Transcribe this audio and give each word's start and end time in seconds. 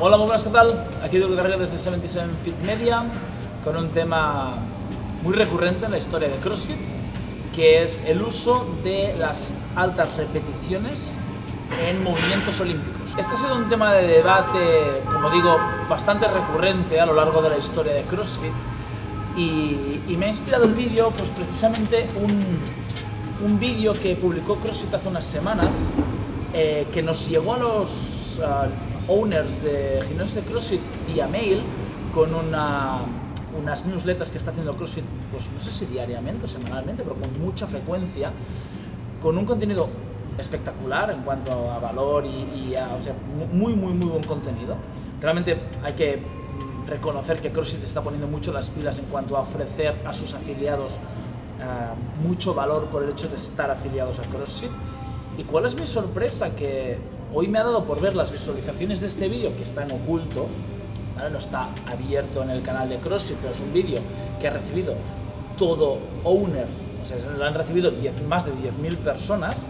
Hola, 0.00 0.16
muy 0.16 0.24
buenas, 0.26 0.42
¿qué 0.42 0.50
tal? 0.50 0.88
Aquí 1.02 1.18
Diego 1.18 1.36
Carrera 1.36 1.58
desde 1.58 1.76
77 1.76 2.26
Fit 2.42 2.58
Media 2.60 3.04
con 3.62 3.76
un 3.76 3.90
tema 3.90 4.54
muy 5.22 5.34
recurrente 5.34 5.84
en 5.84 5.92
la 5.92 5.98
historia 5.98 6.28
de 6.28 6.36
CrossFit, 6.36 6.78
que 7.54 7.82
es 7.82 8.02
el 8.06 8.22
uso 8.22 8.66
de 8.82 9.14
las 9.18 9.54
altas 9.76 10.16
repeticiones 10.16 11.12
en 11.86 12.02
movimientos 12.02 12.58
olímpicos. 12.60 13.10
Este 13.18 13.34
ha 13.34 13.36
sido 13.36 13.54
un 13.54 13.68
tema 13.68 13.94
de 13.94 14.06
debate, 14.06 15.02
como 15.04 15.28
digo, 15.28 15.58
bastante 15.90 16.26
recurrente 16.26 16.98
a 16.98 17.04
lo 17.04 17.12
largo 17.12 17.42
de 17.42 17.50
la 17.50 17.58
historia 17.58 17.92
de 17.92 18.02
CrossFit 18.04 18.54
y, 19.36 20.16
me 20.16 20.24
ha 20.24 20.28
inspirado 20.28 20.64
el 20.64 20.72
vídeo, 20.72 21.10
pues 21.10 21.28
precisamente 21.28 22.08
un, 22.16 23.46
un 23.46 23.60
vídeo 23.60 23.92
que 24.00 24.16
publicó 24.16 24.56
CrossFit 24.56 24.94
hace 24.94 25.08
unas 25.08 25.26
semanas, 25.26 25.86
eh, 26.54 26.88
que 26.90 27.02
nos 27.02 27.28
llegó 27.28 27.54
a 27.54 27.58
los 27.58 28.40
owners 29.08 29.62
de 29.62 30.02
gimnasios 30.08 30.44
de 30.44 30.50
CrossFit 30.50 30.80
vía 31.06 31.26
mail 31.26 31.62
con 32.14 32.34
una, 32.34 33.00
unas 33.60 33.86
newsletters 33.86 34.30
que 34.30 34.38
está 34.38 34.50
haciendo 34.50 34.76
CrossFit, 34.76 35.04
pues 35.30 35.44
no 35.52 35.60
sé 35.60 35.70
si 35.70 35.86
diariamente 35.86 36.44
o 36.44 36.48
semanalmente, 36.48 37.02
pero 37.02 37.16
con 37.16 37.40
mucha 37.40 37.66
frecuencia, 37.66 38.32
con 39.20 39.38
un 39.38 39.44
contenido 39.44 39.88
espectacular 40.38 41.10
en 41.10 41.22
cuanto 41.22 41.52
a 41.70 41.78
valor 41.78 42.24
y, 42.24 42.74
a, 42.74 42.94
o 42.94 43.00
sea, 43.00 43.14
muy, 43.52 43.74
muy, 43.74 43.92
muy 43.92 44.08
buen 44.08 44.24
contenido. 44.24 44.76
Realmente 45.20 45.58
hay 45.82 45.92
que 45.92 46.22
reconocer 46.88 47.40
que 47.40 47.50
CrossFit 47.52 47.82
está 47.82 48.02
poniendo 48.02 48.26
mucho 48.26 48.52
las 48.52 48.68
pilas 48.68 48.98
en 48.98 49.04
cuanto 49.06 49.36
a 49.36 49.40
ofrecer 49.40 49.94
a 50.06 50.12
sus 50.12 50.34
afiliados 50.34 50.92
uh, 50.92 52.26
mucho 52.26 52.54
valor 52.54 52.86
por 52.86 53.02
el 53.02 53.10
hecho 53.10 53.28
de 53.28 53.36
estar 53.36 53.70
afiliados 53.70 54.18
a 54.18 54.22
CrossFit. 54.22 54.70
¿Y 55.38 55.44
cuál 55.44 55.64
es 55.64 55.74
mi 55.74 55.86
sorpresa? 55.86 56.54
Que 56.54 56.98
hoy 57.34 57.48
me 57.48 57.58
ha 57.58 57.64
dado 57.64 57.84
por 57.84 58.00
ver 58.00 58.14
las 58.14 58.30
visualizaciones 58.30 59.00
de 59.00 59.06
este 59.06 59.28
vídeo 59.28 59.56
que 59.56 59.62
está 59.62 59.82
en 59.82 59.92
oculto, 59.92 60.46
no 61.30 61.38
está 61.38 61.68
abierto 61.86 62.42
en 62.42 62.50
el 62.50 62.62
canal 62.62 62.88
de 62.88 62.98
CrossFit, 62.98 63.36
pero 63.36 63.54
es 63.54 63.60
un 63.60 63.72
vídeo 63.72 64.00
que 64.40 64.48
ha 64.48 64.50
recibido 64.52 64.94
todo 65.56 65.98
owner, 66.24 66.66
o 67.00 67.04
sea, 67.04 67.18
lo 67.36 67.44
han 67.44 67.54
recibido 67.54 67.90
10, 67.90 68.26
más 68.26 68.44
de 68.44 68.52
10.000 68.52 68.96
personas. 68.98 69.64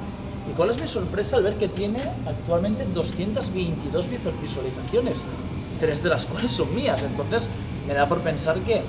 ¿Y 0.50 0.54
cuál 0.56 0.70
es 0.70 0.80
mi 0.80 0.86
sorpresa 0.86 1.36
al 1.36 1.44
ver 1.44 1.56
que 1.56 1.68
tiene 1.68 2.00
actualmente 2.26 2.84
222 2.92 4.08
visualizaciones? 4.40 5.22
tres 5.82 6.00
de 6.02 6.10
las 6.10 6.26
cuales 6.30 6.52
son 6.52 6.74
mías. 6.74 7.02
Entonces 7.02 7.48
me 7.86 7.92
da 7.92 8.08
por 8.08 8.20
pensar 8.20 8.58
que... 8.60 8.82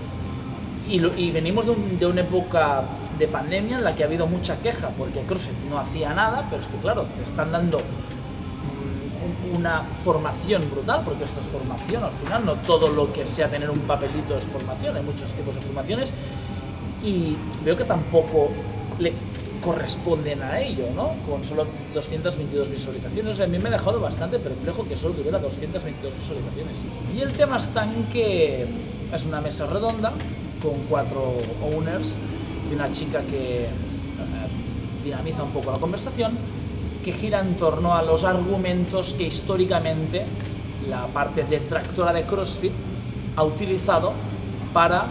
Y, 0.88 1.32
venimos 1.32 1.66
de, 1.66 2.06
una 2.06 2.22
época 2.22 2.84
de 3.18 3.28
pandemia 3.28 3.78
en 3.78 3.86
la 3.86 3.96
que 3.96 4.04
ha 4.04 4.06
habido 4.06 4.28
mucha 4.28 4.58
queja, 4.58 4.90
porque 4.98 5.22
CrossFit 5.22 5.58
no 5.70 5.80
hacía 5.80 6.14
nada, 6.14 6.46
pero 6.50 6.62
es 6.62 6.68
que 6.68 6.78
claro, 6.78 7.06
te 7.16 7.24
están 7.24 7.54
dando 7.54 7.78
una 9.64 9.83
formación 10.03 10.69
brutal, 10.69 11.03
porque 11.06 11.23
esto 11.23 11.39
es 11.39 11.45
formación 11.45 12.03
al 12.03 12.11
final, 12.11 12.45
no 12.45 12.56
todo 12.56 12.89
lo 12.89 13.14
que 13.14 13.25
sea 13.25 13.47
tener 13.47 13.69
un 13.69 13.80
papelito 13.80 14.38
es 14.38 14.44
formación, 14.44 14.97
hay 14.97 15.03
muchos 15.03 15.31
tipos 15.31 15.56
de 15.56 15.61
formaciones, 15.61 16.11
y 17.02 17.38
veo 17.64 17.78
que 17.78 17.86
tampoco 17.86 18.50
le, 19.00 19.14
corresponden 19.64 20.44
a 20.44 20.59
ello, 20.59 20.88
¿no? 20.94 21.14
Con 21.25 21.41
solo 21.45 21.66
222 21.94 22.69
visualizaciones. 22.69 23.39
a 23.39 23.47
mí 23.47 23.58
me 23.58 23.69
ha 23.69 23.72
dejado 23.72 24.02
bastante 24.02 24.38
perplejo 24.38 24.86
que 24.86 24.97
solo 24.97 25.14
tuviera 25.14 25.39
222 25.39 26.14
visualizaciones. 26.14 26.78
Y 27.16 27.22
el 27.22 27.31
tema 27.31 27.56
está 27.56 27.86
en 27.86 28.03
que 28.11 28.67
es 29.14 29.25
una 29.25 29.39
mesa 29.39 29.66
redonda 29.67 30.11
con 30.61 30.73
cuatro 30.89 31.36
owners 31.64 32.17
y 32.69 32.75
una 32.75 32.91
chica 32.91 33.22
que 33.22 33.64
eh, 33.64 33.67
dinamiza 35.06 35.44
un 35.44 35.52
poco 35.52 35.72
la 35.72 35.78
conversación, 35.78 36.38
que 37.04 37.12
gira 37.12 37.40
en 37.40 37.56
torno 37.56 37.96
a 37.96 38.02
los 38.02 38.23
argumentos 38.23 39.14
que 39.14 39.23
históricamente 39.23 40.26
la 40.88 41.08
parte 41.08 41.44
detractora 41.44 42.14
de 42.14 42.23
CrossFit 42.23 42.73
ha 43.36 43.44
utilizado 43.44 44.14
para 44.74 45.06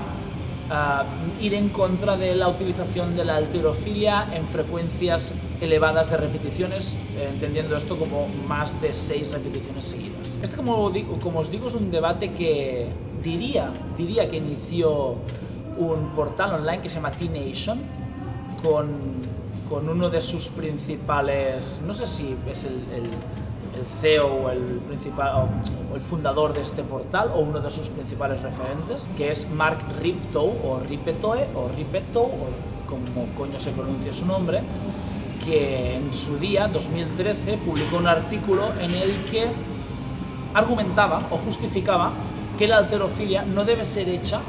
ir 1.41 1.55
en 1.55 1.69
contra 1.69 2.17
de 2.17 2.35
la 2.35 2.49
utilización 2.49 3.17
de 3.17 3.25
la 3.25 3.37
alterofilia 3.37 4.29
en 4.33 4.47
frecuencias 4.47 5.35
elevadas 5.61 6.11
de 6.11 6.17
repeticiones, 6.17 6.99
eh, 7.17 7.29
entendiendo 7.31 7.77
esto 7.77 7.99
como 7.99 8.27
más 8.49 8.81
de 8.81 8.95
seis 8.95 9.31
repeticiones 9.31 9.85
seguidas. 9.85 10.39
Este, 10.43 10.57
como, 10.57 10.91
como 11.21 11.41
os 11.41 11.51
digo, 11.51 11.67
es 11.67 11.75
un 11.75 11.91
debate 11.91 12.33
que 12.33 12.89
diría, 13.23 13.71
diría 13.99 14.29
que 14.29 14.39
inició 14.39 15.17
un 15.77 16.11
portal 16.17 16.55
online 16.55 16.81
que 16.81 16.89
se 16.89 16.97
llama 16.97 17.13
T-Nation 17.13 17.81
con, 18.63 18.89
con 19.73 19.89
uno 19.89 20.11
de 20.11 20.21
sus 20.21 20.49
principales, 20.49 21.81
no 21.87 21.95
sé 21.95 22.07
si 22.07 22.37
es 22.47 22.65
el 22.65 23.09
el 23.75 23.87
CEO 24.01 24.27
o 24.27 24.51
el, 24.51 24.81
principal, 24.89 25.49
o 25.91 25.97
el 25.97 26.01
fundador 26.01 26.53
de 26.53 26.63
este 26.63 26.83
portal 26.83 27.31
o 27.35 27.41
uno 27.41 27.61
de 27.61 27.71
sus 27.71 27.89
principales 27.89 28.43
referentes, 28.43 29.09
que 29.17 29.31
es 29.31 29.51
Mark 29.51 29.79
Riptoe 30.01 30.53
o 30.65 30.81
Ripetoe 30.81 31.47
o 31.55 31.69
Ripeto, 31.69 32.21
o 32.21 32.49
como 32.87 33.27
coño 33.37 33.59
se 33.59 33.71
pronuncia 33.71 34.13
su 34.13 34.27
nombre, 34.27 34.61
que 35.45 35.97
en 35.97 36.13
su 36.13 36.39
día, 36.39 36.69
2013, 36.69 37.59
publicó 37.59 37.97
un 37.97 38.07
artículo 38.07 38.73
en 38.79 38.95
el 38.95 39.25
que 39.31 39.47
argumentaba 40.55 41.27
o 41.31 41.39
justificaba 41.39 42.13
que 42.59 42.69
la 42.69 42.77
alterofilia 42.77 43.45
no 43.45 43.65
debe 43.65 43.85
ser 43.85 44.09
hecha 44.09 44.41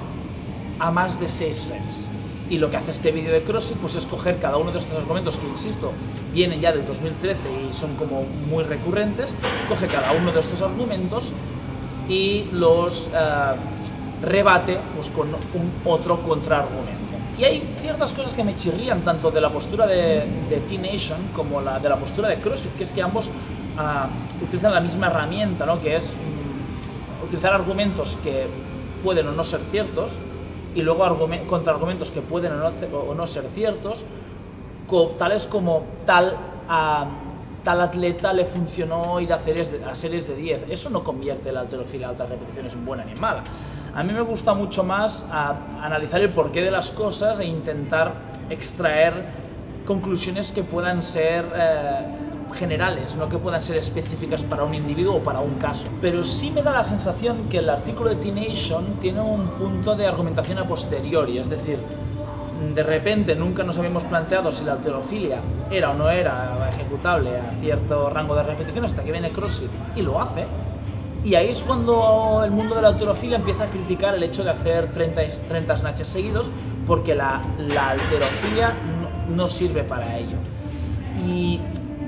a 0.80 0.92
más 0.92 1.20
de 1.20 1.30
6 1.30 1.70
reps. 1.70 2.08
Y 2.54 2.60
lo 2.60 2.70
que 2.70 2.78
hace 2.78 2.92
este 2.92 3.12
vídeo 3.12 3.34
de 3.34 3.42
CrossFit 3.42 3.78
pues 3.78 3.96
es 3.96 4.06
coger 4.06 4.38
cada 4.38 4.58
uno 4.58 4.72
de 4.72 4.78
estos 4.78 4.96
argumentos 4.96 5.38
que, 5.38 5.48
insisto, 5.48 5.92
vienen 6.36 6.62
ya 6.62 6.72
del 6.72 6.86
2013 6.86 7.50
y 7.68 7.74
son 7.74 7.96
como 7.96 8.26
muy 8.48 8.64
recurrentes, 8.64 9.34
coge 9.68 9.88
cada 9.88 10.12
uno 10.12 10.32
de 10.32 10.40
estos 10.40 10.62
argumentos 10.62 11.34
y 12.08 12.44
los 12.52 13.08
eh, 13.08 13.56
rebate 14.22 14.78
pues, 14.96 15.10
con 15.10 15.30
un 15.30 15.72
otro 15.84 16.22
contraargumento. 16.22 17.16
Y 17.40 17.44
hay 17.44 17.68
ciertas 17.82 18.14
cosas 18.14 18.36
que 18.36 18.44
me 18.44 18.56
chirrían 18.56 19.02
tanto 19.02 19.32
de 19.32 19.42
la 19.42 19.50
postura 19.50 19.88
de, 19.88 20.24
de 20.48 20.58
T-Nation 20.68 21.30
como 21.36 21.60
la, 21.60 21.80
de 21.80 21.90
la 21.90 21.98
postura 21.98 22.30
de 22.30 22.38
CrossFit, 22.38 22.76
que 22.76 22.84
es 22.84 22.92
que 22.92 23.02
ambos 23.02 23.30
uh, 23.30 24.44
utilizan 24.46 24.76
la 24.76 24.80
misma 24.80 25.08
herramienta, 25.08 25.66
¿no? 25.66 25.82
que 25.82 25.96
es 25.96 26.14
um, 26.14 27.26
utilizar 27.26 27.52
argumentos 27.52 28.16
que 28.24 28.46
pueden 29.04 29.28
o 29.28 29.32
no 29.32 29.44
ser 29.44 29.62
ciertos, 29.72 30.20
y 30.76 30.82
luego 30.82 31.06
contraargumentos 31.48 32.12
que 32.12 32.22
pueden 32.22 32.54
o 32.54 33.14
no, 33.16 33.28
ser 33.28 33.46
ciertos, 33.54 34.04
tales 35.18 35.46
como 35.46 35.84
tal, 36.06 36.36
a, 36.70 37.06
tal 37.64 37.82
atleta 37.82 38.34
le 38.34 38.46
funcionó 38.46 39.20
ir 39.20 39.34
a 39.34 39.40
series, 39.40 39.72
de, 39.72 39.86
a 39.86 39.96
series 39.96 40.28
de 40.28 40.36
10. 40.36 40.62
Eso 40.70 40.90
no 40.90 41.04
convierte 41.04 41.52
la 41.52 41.62
alterofilia 41.62 42.08
a 42.08 42.10
altas 42.12 42.30
repeticiones 42.30 42.74
en 42.74 42.86
buena 42.86 43.04
ni 43.06 43.14
en 43.14 43.20
mala. 43.20 43.44
A 43.96 44.04
mí 44.04 44.14
me 44.14 44.22
gusta 44.22 44.54
mucho 44.54 44.84
más 44.84 45.28
analizar 45.82 46.22
el 46.22 46.30
porqué 46.30 46.62
de 46.62 46.72
las 46.72 46.90
cosas 46.92 47.40
e 47.40 47.46
intentar 47.46 48.14
extraer 48.50 49.26
conclusiones 49.86 50.52
que 50.52 50.64
puedan 50.64 51.04
ser... 51.04 51.46
Eh, 51.56 52.23
generales, 52.54 53.16
no 53.16 53.30
que 53.30 53.38
puedan 53.38 53.62
ser 53.62 53.78
específicas 53.78 54.44
para 54.44 54.64
un 54.64 54.74
individuo 54.74 55.16
o 55.16 55.20
para 55.20 55.40
un 55.40 55.56
caso. 55.56 55.90
Pero 56.02 56.24
sí 56.24 56.52
me 56.52 56.64
da 56.64 56.72
la 56.72 56.84
sensación 56.84 57.50
que 57.50 57.60
el 57.60 57.70
artículo 57.70 58.10
de 58.10 58.18
T-Nation 58.18 58.98
tiene 59.02 59.22
un 59.22 59.46
punto 59.48 59.96
de 59.96 60.08
argumentación 60.08 60.60
a 60.60 60.64
posteriori, 60.68 61.38
es 61.38 61.50
decir, 61.50 61.78
de 62.74 62.84
repente 62.84 63.36
nunca 63.36 63.64
nos 63.64 63.78
habíamos 63.78 64.04
planteado 64.04 64.52
si 64.52 64.64
la 64.64 64.74
alterofilia 64.74 65.40
era 65.70 65.92
o 65.92 65.94
no 65.94 66.10
era 66.10 66.70
ejecutable 66.72 67.38
a 67.38 67.52
cierto 67.60 68.10
rango 68.10 68.36
de 68.36 68.44
repetición 68.44 68.86
hasta 68.86 69.04
que 69.04 69.12
viene 69.12 69.32
CrossFit 69.32 69.70
y 69.96 70.02
lo 70.02 70.22
hace. 70.22 70.46
Y 71.24 71.36
ahí 71.36 71.50
es 71.50 71.64
cuando 71.64 72.42
el 72.44 72.52
mundo 72.52 72.76
de 72.76 72.82
la 72.82 72.90
alterofilia 72.90 73.38
empieza 73.38 73.64
a 73.64 73.68
criticar 73.68 74.14
el 74.16 74.24
hecho 74.24 74.44
de 74.44 74.52
hacer 74.52 74.92
30, 74.92 75.22
30 75.48 75.78
snatches 75.78 76.08
seguidos 76.08 76.50
porque 76.86 77.16
la, 77.16 77.42
la 77.58 77.92
alterofilia 77.92 78.74
no, 79.30 79.36
no 79.36 79.48
sirve 79.48 79.84
para 79.84 80.18
ello. 80.18 80.36
Y 81.26 81.60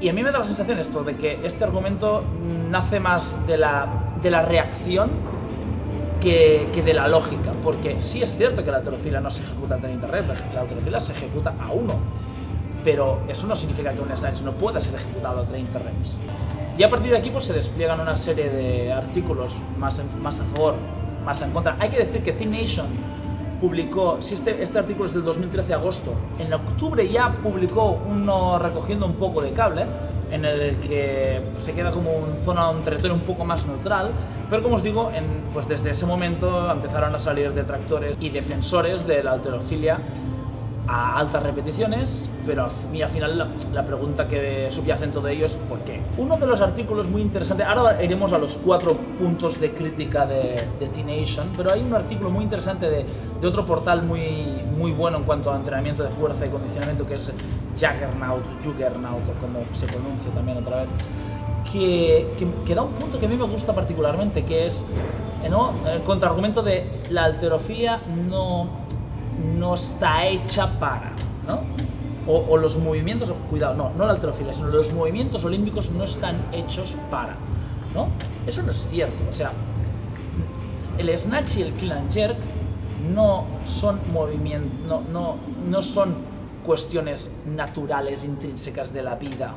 y 0.02 0.10
a 0.10 0.14
mí 0.14 0.24
me 0.24 0.32
da 0.32 0.40
la 0.40 0.44
sensación 0.46 0.80
esto, 0.80 1.04
de 1.04 1.16
que 1.16 1.40
este 1.44 1.64
argumento 1.64 2.24
nace 2.70 3.00
más 3.00 3.46
de 3.48 3.58
la, 3.58 3.88
de 4.22 4.32
la 4.32 4.42
reacción 4.42 5.12
que, 6.22 6.68
que, 6.74 6.82
de 6.82 6.94
la 6.94 7.08
lógica, 7.08 7.52
porque 7.64 8.00
sí 8.00 8.22
es 8.22 8.36
cierto 8.36 8.64
que 8.64 8.72
la 8.72 8.78
alterofilia 8.78 9.20
no 9.20 9.30
se 9.30 9.44
ejecuta 9.44 9.78
30 9.78 10.08
reps, 10.08 10.28
la 10.54 10.62
alterofilia 10.62 11.00
se 11.00 11.14
ejecuta 11.14 11.54
a 11.60 11.72
1, 11.72 11.94
pero 12.84 13.22
eso 13.28 13.48
no 13.48 13.56
significa 13.56 13.94
que 13.94 14.02
un 14.02 14.16
snatch 14.16 14.42
no 14.42 14.52
pueda 14.54 14.80
ser 14.82 14.96
ejecutado 14.96 15.42
a 15.42 15.46
30 15.46 15.80
reps. 15.80 16.18
Y 16.78 16.84
a 16.84 16.90
partir 16.90 17.12
de 17.12 17.18
aquí 17.18 17.30
pues, 17.30 17.46
se 17.46 17.54
despliegan 17.54 18.00
una 18.00 18.16
serie 18.16 18.50
de 18.50 18.92
artículos 18.92 19.52
más, 19.80 20.02
más 20.22 20.40
a 20.40 20.44
favor, 20.56 20.76
más 21.24 21.42
en 21.42 21.52
contra. 21.52 21.78
Hay 21.80 21.90
que 21.90 21.98
decir 21.98 22.22
que 22.22 22.34
T-Nation 22.34 22.88
publicó, 23.66 24.20
este, 24.20 24.62
este 24.62 24.78
artículo 24.78 25.06
es 25.06 25.14
del 25.14 25.24
2013 25.24 25.74
agosto, 25.74 26.14
en 26.38 26.54
octubre 26.54 27.08
ya 27.10 27.32
publicó 27.42 28.00
uno 28.08 28.60
recogiendo 28.60 29.08
un 29.08 29.16
poco 29.16 29.42
de 29.42 29.54
cable, 29.54 29.86
en 30.32 30.46
el 30.46 30.76
que 30.78 31.42
se 31.60 31.74
queda 31.74 31.90
como 31.90 32.12
una 32.16 32.36
zona, 32.38 32.70
un 32.70 32.84
territorio 32.84 33.16
un 33.16 33.22
poco 33.22 33.44
más 33.44 33.66
neutral, 33.66 34.12
pero 34.52 34.62
como 34.62 34.76
os 34.76 34.84
digo, 34.84 35.12
en, 35.16 35.24
pues 35.52 35.68
desde 35.68 35.90
ese 35.90 36.06
momento 36.06 36.72
empezaron 36.72 37.16
a 37.16 37.20
salir 37.20 37.54
detractores 37.54 38.18
y 38.20 38.30
defensores 38.30 39.08
de 39.08 39.24
la 39.24 39.32
alterofilia 39.32 39.98
a 40.88 41.18
altas 41.18 41.42
repeticiones, 41.42 42.30
pero 42.46 42.66
a 42.66 42.70
mí 42.92 43.02
al 43.02 43.10
final 43.10 43.52
la, 43.74 43.86
pregunta 43.86 44.28
que 44.28 44.68
subyace 44.70 45.06
en 45.06 45.12
todo 45.12 45.28
ello 45.28 45.46
es 45.46 45.56
¿por 45.56 45.80
qué? 45.80 46.02
Uno 46.18 46.38
de 46.38 46.46
los 46.46 46.62
artículos 46.62 47.08
muy 47.08 47.22
interesantes, 47.22 47.66
ahora 47.66 48.02
iremos 48.04 48.34
a 48.34 48.38
los 48.38 48.58
cuatro 48.58 48.96
puntos 49.20 49.60
de 49.60 49.72
crítica 49.72 50.26
de, 50.26 50.64
de 50.80 50.88
T-Nation, 50.88 51.54
pero 51.58 51.72
hay 51.72 51.82
un 51.82 51.94
artículo 51.94 52.30
muy 52.30 52.44
interesante 52.44 52.90
de, 52.90 53.06
de, 53.42 53.48
otro 53.48 53.66
portal 53.66 54.04
muy, 54.04 54.64
muy 54.78 54.92
bueno 54.92 55.18
en 55.18 55.24
cuanto 55.24 55.52
a 55.52 55.56
entrenamiento 55.56 56.04
de 56.04 56.10
fuerza 56.10 56.46
y 56.46 56.50
condicionamiento 56.50 57.06
que 57.06 57.16
es 57.16 57.32
Juggernaut, 57.80 58.44
Juggernaut 58.64 59.24
o 59.28 59.42
como 59.42 59.60
se 59.74 59.88
pronuncia 59.88 60.32
también 60.34 60.58
otra 60.60 60.78
vez, 60.78 60.90
que, 61.72 62.32
que, 62.38 62.48
que 62.66 62.76
da 62.76 62.84
un 62.84 62.92
punto 62.92 63.20
que 63.20 63.26
a 63.26 63.30
mí 63.30 63.38
me 63.38 63.46
gusta 63.46 63.74
particularmente, 63.74 64.46
que 64.46 64.68
es 64.68 64.86
¿no? 65.50 65.74
el 65.88 66.02
contraargumento 66.02 66.62
de 66.62 66.86
la 67.10 67.26
alterofilia 67.26 68.02
no 68.30 68.85
no 69.58 69.76
está 69.76 70.26
hecha 70.26 70.80
para, 70.80 71.12
¿no? 71.48 71.62
O, 72.28 72.58
los 72.58 72.76
movimientos, 72.78 73.32
cuidado, 73.52 73.76
no, 73.76 73.92
no 73.96 74.08
la 74.08 74.14
alterofilia, 74.14 74.52
sino 74.52 74.70
los 74.70 74.92
movimientos 74.92 75.46
olímpicos 75.46 75.92
no 75.92 76.04
están 76.04 76.38
hechos 76.52 76.98
para, 77.12 77.36
¿no? 77.94 78.08
Eso 78.48 78.64
no 78.64 78.72
es 78.72 78.88
cierto, 78.90 79.16
o 79.30 79.34
sea, 79.34 79.52
el 80.98 81.16
snatch 81.16 81.58
y 81.58 81.62
el 81.62 81.74
clean 81.74 82.00
and 82.00 82.12
jerk 82.12 82.38
no 83.14 83.46
son 83.64 84.00
movimientos, 84.12 84.72
no, 84.88 85.02
no, 85.02 85.36
no 85.70 85.82
son 85.84 86.16
cuestiones 86.66 87.38
naturales, 87.46 88.24
intrínsecas 88.24 88.92
de 88.92 89.04
la 89.04 89.16
vida 89.16 89.54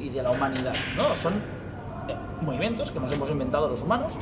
y 0.00 0.08
de 0.08 0.22
la 0.22 0.30
humanidad, 0.30 0.74
¿no? 0.96 1.14
Son 1.16 1.34
eh, 1.34 2.16
movimientos 2.40 2.90
que 2.90 2.98
nos 2.98 3.12
hemos 3.12 3.30
inventado 3.30 3.68
los 3.68 3.82
humanos 3.82 4.14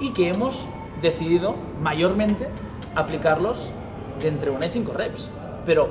y 0.00 0.12
que 0.12 0.28
hemos 0.28 0.66
decidido 1.02 1.56
mayormente 1.82 2.48
aplicarlos 2.94 3.72
de 4.20 4.28
entre 4.28 4.50
1 4.50 4.64
y 4.64 4.68
5 4.70 4.92
reps. 4.92 5.30
Pero 5.64 5.88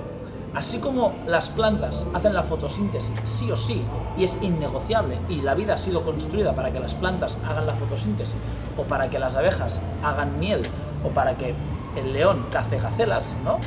así 0.54 0.80
como 0.80 1.14
las 1.28 1.50
plantas 1.50 2.06
hacen 2.14 2.34
la 2.34 2.44
fotosíntesis 2.44 3.12
sí 3.26 3.52
o 3.52 3.58
sí 3.58 3.82
y 4.18 4.24
es 4.24 4.42
innegociable 4.42 5.20
y 5.28 5.42
la 5.42 5.54
vida 5.54 5.74
ha 5.76 5.78
sido 5.78 6.04
construida 6.04 6.54
para 6.56 6.72
que 6.72 6.80
las 6.80 6.94
plantas 6.94 7.38
hagan 7.46 7.66
la 7.66 7.74
fotosíntesis 7.74 8.38
o 8.78 8.84
para 8.84 9.10
que 9.10 9.20
las 9.20 9.36
abejas 9.36 9.82
hagan 10.04 10.40
miel 10.40 10.64
o 11.04 11.10
para 11.10 11.36
que 11.36 11.54
el 11.98 12.14
león 12.14 12.46
cace 12.52 12.78
gacelas, 12.78 13.34
¿no? 13.44 13.60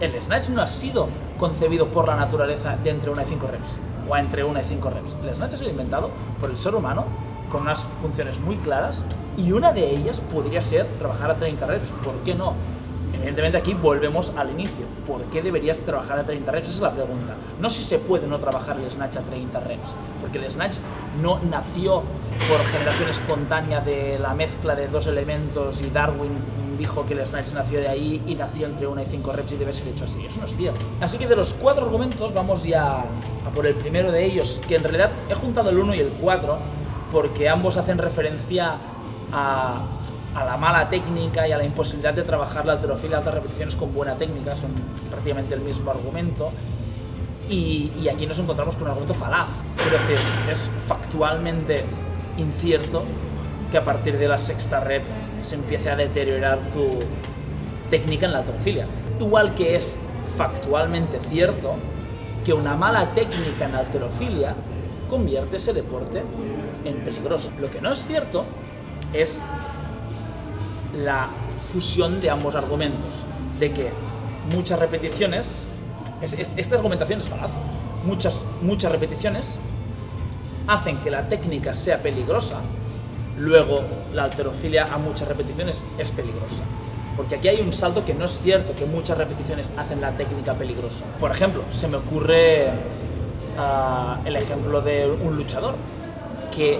El 0.00 0.18
snatch 0.20 0.48
no 0.48 0.62
ha 0.62 0.66
sido 0.66 1.08
concebido 1.38 1.88
por 1.88 2.06
la 2.06 2.16
naturaleza 2.16 2.76
de 2.76 2.90
entre 2.90 3.10
1 3.10 3.22
y 3.22 3.24
5 3.24 3.46
reps 3.46 3.76
o 4.08 4.16
entre 4.16 4.44
1 4.44 4.60
y 4.60 4.64
5 4.64 4.90
reps. 4.90 5.16
El 5.22 5.34
snatch 5.34 5.54
ha 5.54 5.56
sido 5.56 5.70
inventado 5.70 6.10
por 6.40 6.50
el 6.50 6.56
ser 6.56 6.74
humano 6.74 7.04
con 7.50 7.62
unas 7.62 7.80
funciones 8.00 8.38
muy 8.40 8.56
claras 8.56 9.02
y 9.36 9.52
una 9.52 9.72
de 9.72 9.90
ellas 9.90 10.20
podría 10.32 10.62
ser 10.62 10.86
trabajar 10.98 11.30
a 11.30 11.34
30 11.34 11.66
reps. 11.66 11.90
¿Por 12.04 12.14
qué 12.24 12.34
no? 12.34 12.54
Evidentemente 13.20 13.58
aquí 13.58 13.74
volvemos 13.74 14.32
al 14.36 14.50
inicio. 14.50 14.86
¿Por 15.06 15.22
qué 15.24 15.42
deberías 15.42 15.78
trabajar 15.80 16.18
a 16.18 16.24
30 16.24 16.50
reps? 16.50 16.68
Esa 16.68 16.76
es 16.76 16.82
la 16.82 16.92
pregunta. 16.92 17.36
No 17.60 17.68
si 17.68 17.82
se 17.82 17.98
puede 17.98 18.26
no 18.26 18.38
trabajar 18.38 18.78
el 18.78 18.90
snatch 18.90 19.16
a 19.16 19.20
30 19.20 19.60
reps, 19.60 19.88
porque 20.20 20.38
el 20.38 20.50
snatch 20.50 20.76
no 21.20 21.38
nació 21.50 22.02
por 22.48 22.64
generación 22.72 23.10
espontánea 23.10 23.80
de 23.80 24.18
la 24.18 24.32
mezcla 24.32 24.74
de 24.74 24.88
dos 24.88 25.06
elementos 25.06 25.82
y 25.82 25.90
Darwin 25.90 26.32
dijo 26.78 27.04
que 27.04 27.12
el 27.12 27.26
snatch 27.26 27.52
nació 27.52 27.80
de 27.80 27.88
ahí 27.88 28.22
y 28.26 28.34
nació 28.34 28.66
entre 28.66 28.86
1 28.86 29.02
y 29.02 29.06
5 29.06 29.32
reps 29.32 29.52
y 29.52 29.56
debe 29.56 29.72
ser 29.74 29.88
hecho 29.88 30.04
así. 30.04 30.24
Eso 30.24 30.40
no 30.40 30.46
es 30.46 30.56
cierto. 30.56 30.80
Así 31.02 31.18
que 31.18 31.26
de 31.26 31.36
los 31.36 31.52
cuatro 31.52 31.84
argumentos 31.84 32.32
vamos 32.32 32.64
ya 32.64 33.00
a 33.00 33.50
por 33.54 33.66
el 33.66 33.74
primero 33.74 34.10
de 34.10 34.24
ellos, 34.24 34.62
que 34.66 34.76
en 34.76 34.84
realidad 34.84 35.10
he 35.28 35.34
juntado 35.34 35.68
el 35.68 35.78
1 35.78 35.94
y 35.94 36.00
el 36.00 36.08
4 36.08 36.58
porque 37.12 37.48
ambos 37.48 37.76
hacen 37.76 37.98
referencia 37.98 38.76
a 39.32 39.82
a 40.34 40.44
la 40.44 40.56
mala 40.56 40.88
técnica 40.88 41.46
y 41.48 41.52
a 41.52 41.58
la 41.58 41.64
imposibilidad 41.64 42.14
de 42.14 42.22
trabajar 42.22 42.64
la 42.64 42.74
alterofilia 42.74 43.16
a 43.16 43.18
altas 43.18 43.34
repeticiones 43.34 43.74
con 43.74 43.92
buena 43.92 44.14
técnica, 44.14 44.54
son 44.54 44.70
prácticamente 45.10 45.54
el 45.54 45.60
mismo 45.60 45.90
argumento. 45.90 46.50
Y, 47.48 48.08
aquí 48.08 48.26
nos 48.26 48.38
encontramos 48.38 48.74
con 48.76 48.84
un 48.84 48.88
argumento 48.90 49.14
falaz. 49.14 49.48
Es 49.84 49.90
decir, 49.90 50.18
es 50.48 50.70
factualmente 50.86 51.84
incierto 52.38 53.02
que 53.72 53.78
a 53.78 53.84
partir 53.84 54.18
de 54.18 54.28
la 54.28 54.38
sexta 54.38 54.80
rep 54.80 55.02
se 55.40 55.56
empiece 55.56 55.90
a 55.90 55.96
deteriorar 55.96 56.58
tu 56.72 56.86
técnica 57.90 58.26
en 58.26 58.32
la 58.32 58.38
alterofilia. 58.38 58.86
Igual 59.18 59.54
que 59.54 59.74
es 59.74 60.00
factualmente 60.36 61.18
cierto 61.28 61.74
que 62.44 62.52
una 62.52 62.76
mala 62.76 63.10
técnica 63.10 63.66
en 63.66 63.74
alterofilia 63.74 64.54
convierte 65.08 65.56
ese 65.56 65.72
deporte 65.72 66.22
en 66.84 67.04
peligroso. 67.04 67.50
Lo 67.60 67.68
que 67.68 67.80
no 67.80 67.92
es 67.92 68.06
cierto 68.06 68.44
es 69.12 69.44
la 70.94 71.28
fusión 71.72 72.20
de 72.20 72.30
ambos 72.30 72.54
argumentos, 72.54 73.10
de 73.58 73.72
que 73.72 73.90
muchas 74.52 74.78
repeticiones, 74.78 75.66
es, 76.20 76.32
es, 76.34 76.52
esta 76.56 76.76
argumentación 76.76 77.20
es 77.20 77.28
falaz, 77.28 77.50
muchas, 78.04 78.44
muchas 78.62 78.90
repeticiones 78.92 79.60
hacen 80.66 80.98
que 80.98 81.10
la 81.10 81.28
técnica 81.28 81.74
sea 81.74 82.02
peligrosa, 82.02 82.60
luego 83.38 83.82
la 84.14 84.24
alterofilia 84.24 84.84
a 84.92 84.98
muchas 84.98 85.28
repeticiones 85.28 85.84
es 85.98 86.10
peligrosa. 86.10 86.62
Porque 87.16 87.36
aquí 87.36 87.48
hay 87.48 87.60
un 87.60 87.72
salto 87.72 88.04
que 88.04 88.14
no 88.14 88.24
es 88.24 88.40
cierto 88.40 88.74
que 88.76 88.86
muchas 88.86 89.18
repeticiones 89.18 89.72
hacen 89.76 90.00
la 90.00 90.12
técnica 90.12 90.54
peligrosa. 90.54 91.04
Por 91.18 91.30
ejemplo, 91.30 91.64
se 91.70 91.88
me 91.88 91.96
ocurre 91.96 92.68
uh, 93.58 94.26
el 94.26 94.36
ejemplo 94.36 94.80
de 94.80 95.10
un 95.22 95.36
luchador 95.36 95.74
que 96.54 96.78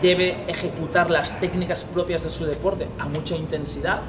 debe 0.00 0.36
ejecutar 0.48 1.10
las 1.10 1.40
técnicas 1.40 1.84
propias 1.84 2.22
de 2.22 2.30
su 2.30 2.44
deporte 2.44 2.86
a 2.98 3.06
mucha 3.06 3.36
intensidad 3.36 4.00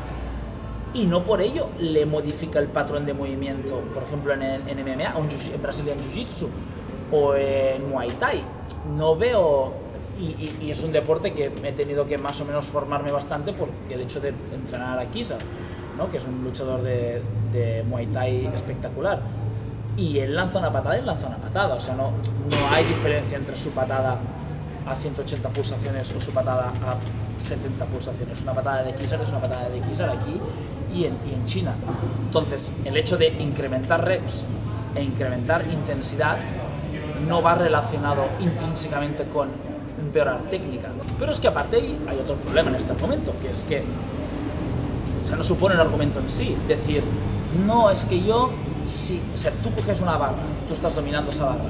y 0.94 1.06
no 1.06 1.24
por 1.24 1.42
ello 1.42 1.68
le 1.80 2.06
modifica 2.06 2.60
el 2.60 2.68
patrón 2.68 3.06
de 3.06 3.13
movimiento, 3.13 3.81
por 3.94 4.04
ejemplo 4.04 4.34
en, 4.34 4.42
en 4.42 4.80
MMA, 4.80 5.18
o 5.18 5.24
en, 5.24 5.30
en 5.30 6.01
Jiu-Jitsu 6.01 6.48
o 7.12 7.36
en 7.36 7.89
Muay 7.89 8.10
Thai. 8.12 8.44
No 8.95 9.16
veo, 9.16 9.74
y, 10.19 10.69
es 10.69 10.84
un 10.84 10.92
deporte 10.92 11.34
que 11.34 11.51
he 11.63 11.72
tenido 11.74 12.07
que 12.07 12.18
más 12.18 12.40
o 12.42 12.45
menos 12.45 12.66
formarme 12.66 13.12
bastante 13.12 13.54
por 13.54 13.69
el 13.90 14.01
hecho 14.01 14.19
de 14.19 14.33
entrenar 14.54 14.98
a 14.98 15.06
Kisa, 15.06 15.38
¿no? 15.98 16.10
que 16.10 16.18
es 16.18 16.25
un 16.25 16.44
luchador 16.44 16.81
de, 16.81 17.83
Muay 17.88 18.07
Thai 18.07 18.48
espectacular. 18.48 19.22
Y 19.95 20.19
él 20.19 20.36
lanza 20.36 20.60
una 20.60 20.72
patada 20.72 21.00
y 21.00 21.01
lanza 21.04 21.28
una 21.28 21.38
patada, 21.38 21.75
o 21.75 21.80
sea, 21.80 21.95
no 21.95 22.12
hay 22.72 22.86
diferencia 22.86 23.38
entre 23.38 23.57
su 23.57 23.72
patada 23.72 24.19
a 24.88 24.95
180 24.95 25.50
pulsaciones 25.50 26.12
o 26.16 26.22
su 26.22 26.31
patada 26.31 26.72
a 26.86 27.42
70 27.42 27.86
pulsaciones. 27.86 28.42
Una 28.42 28.54
patada 28.54 28.84
de 28.84 28.95
Kizar 28.95 29.22
es 29.22 29.30
una 29.30 29.42
patada 29.42 29.69
de 29.69 29.80
Kizar 29.81 30.10
aquí 30.10 30.39
y 30.94 31.06
en, 31.06 31.18
y 31.30 31.34
en 31.34 31.45
China. 31.45 31.74
Entonces, 32.25 32.75
el 32.86 32.95
hecho 32.98 33.18
de 33.18 33.28
incrementar 33.28 34.04
reps 34.04 34.44
e 34.95 35.04
incrementar 35.04 35.66
intensidad 35.68 36.38
no 37.28 37.42
va 37.42 37.56
relacionado 37.56 38.25
intrínsecamente 38.39 39.25
con 39.25 39.50
empeorar 40.00 40.42
técnica. 40.50 40.90
Pero 41.19 41.31
es 41.31 41.40
que 41.40 41.47
aparte 41.47 41.78
hay 41.78 42.19
otro 42.19 42.35
problema 42.35 42.69
en 42.69 42.76
este 42.76 42.92
argumento, 42.92 43.33
que 43.42 43.50
es 43.52 43.64
que 43.64 43.83
o 45.21 45.28
sea, 45.28 45.35
no 45.35 45.44
supone 45.44 45.76
el 45.76 45.81
argumento 45.81 46.19
en 46.19 46.30
sí. 46.30 46.56
Decir, 46.68 47.04
no, 47.66 47.90
es 47.90 48.06
que 48.06 48.23
yo, 48.23 48.52
si, 48.88 49.21
o 49.33 49.38
sea, 49.38 49.52
tú 49.64 49.71
coges 49.71 50.00
una 50.02 50.18
barra, 50.18 50.38
tú 50.68 50.73
estás 50.73 50.95
dominando 50.95 51.31
esa 51.31 51.45
barra, 51.45 51.69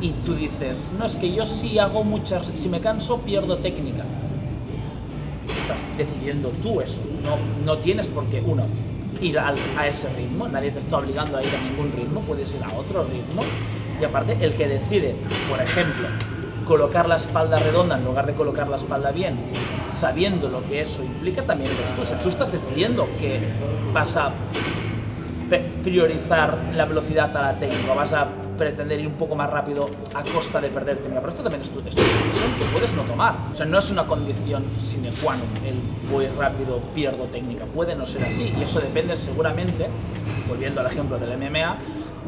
y 0.00 0.10
tú 0.24 0.34
dices, 0.34 0.92
no, 0.98 1.04
es 1.04 1.16
que 1.16 1.32
yo 1.32 1.44
sí 1.44 1.78
hago 1.78 2.04
muchas, 2.04 2.46
si 2.54 2.68
me 2.68 2.80
canso 2.80 3.20
pierdo 3.20 3.56
técnica. 3.58 4.04
Estás 5.62 5.78
decidiendo 5.96 6.50
tú 6.62 6.80
eso, 6.80 7.00
no, 7.22 7.36
no 7.64 7.78
tienes 7.78 8.06
por 8.06 8.24
qué, 8.26 8.42
uno, 8.44 8.64
ir 9.20 9.38
a, 9.38 9.54
a 9.76 9.86
ese 9.86 10.08
ritmo, 10.14 10.48
nadie 10.48 10.70
te 10.70 10.78
está 10.78 10.98
obligando 10.98 11.36
a 11.36 11.42
ir 11.42 11.48
a 11.54 11.70
ningún 11.70 11.92
ritmo, 11.92 12.20
puedes 12.22 12.52
ir 12.54 12.62
a 12.62 12.72
otro 12.76 13.04
ritmo. 13.04 13.42
Y 14.00 14.04
aparte, 14.04 14.36
el 14.40 14.54
que 14.54 14.66
decide, 14.66 15.14
por 15.48 15.60
ejemplo, 15.60 16.08
colocar 16.66 17.06
la 17.06 17.16
espalda 17.16 17.58
redonda 17.58 17.98
en 17.98 18.04
lugar 18.04 18.26
de 18.26 18.32
colocar 18.32 18.68
la 18.68 18.76
espalda 18.76 19.10
bien, 19.10 19.36
sabiendo 19.90 20.48
lo 20.48 20.64
que 20.66 20.80
eso 20.80 21.02
implica, 21.02 21.44
también 21.44 21.70
eres 21.70 21.94
tú. 21.94 22.02
O 22.02 22.04
sea, 22.04 22.18
tú 22.18 22.30
estás 22.30 22.50
decidiendo 22.50 23.06
que 23.18 23.40
vas 23.92 24.16
a 24.16 24.32
priorizar 25.82 26.56
la 26.74 26.84
velocidad 26.84 27.36
a 27.36 27.52
la 27.52 27.58
técnica, 27.58 27.92
vas 27.92 28.12
a 28.12 28.28
pretender 28.60 29.00
ir 29.00 29.06
un 29.06 29.14
poco 29.14 29.34
más 29.34 29.48
rápido 29.50 29.88
a 30.12 30.22
costa 30.22 30.60
de 30.60 30.68
perder 30.68 30.98
técnica. 30.98 31.20
Pero 31.20 31.30
esto 31.30 31.42
también 31.42 31.62
es 31.62 31.70
tu, 31.70 31.78
es 31.78 31.96
decisión 31.96 32.52
que 32.58 32.64
puedes 32.70 32.92
no 32.92 33.02
tomar. 33.04 33.34
O 33.54 33.56
sea, 33.56 33.64
no 33.64 33.78
es 33.78 33.90
una 33.90 34.06
condición 34.06 34.64
sine 34.78 35.08
qua 35.22 35.34
non 35.34 35.48
el 35.64 35.80
voy 36.12 36.26
rápido, 36.36 36.78
pierdo 36.94 37.24
técnica. 37.24 37.64
Puede 37.64 37.96
no 37.96 38.04
ser 38.04 38.22
así 38.24 38.52
y 38.54 38.62
eso 38.62 38.78
depende 38.80 39.16
seguramente, 39.16 39.88
volviendo 40.46 40.82
al 40.82 40.88
ejemplo 40.88 41.18
del 41.18 41.38
MMA, 41.38 41.78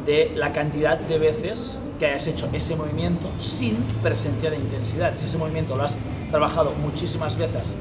de 0.07 0.33
la 0.35 0.55
cantidad 0.55 0.99
de 0.99 1.19
veces 1.19 1.77
que 1.99 2.07
hayas 2.07 2.27
hecho 2.27 2.49
ese 2.55 2.77
movimiento 2.77 3.29
sin 3.37 3.77
presencia 4.03 4.49
de 4.49 4.57
intensidad. 4.57 5.15
Si 5.15 5.27
ese 5.27 5.37
movimiento 5.37 5.77
lo 5.77 5.85
has 5.85 5.97
trabajado 6.31 6.73
muchísimas 6.81 7.37
veces 7.37 7.75